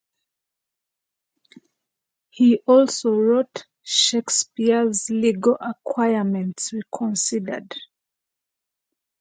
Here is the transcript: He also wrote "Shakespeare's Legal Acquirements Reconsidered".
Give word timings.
He 2.31 2.57
also 2.65 3.11
wrote 3.13 3.67
"Shakespeare's 3.83 5.11
Legal 5.11 5.57
Acquirements 5.61 6.73
Reconsidered". 6.73 7.75